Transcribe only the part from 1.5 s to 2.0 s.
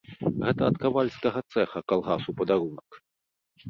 цэха